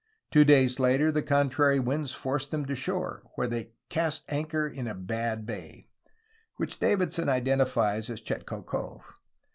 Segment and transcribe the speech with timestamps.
[0.31, 4.87] Two days later the contrary winds forced them to shore, where they ^^cast anchor in
[4.87, 5.89] a bad bay,"
[6.55, 9.01] which Davidson identifies as Chetko Cove.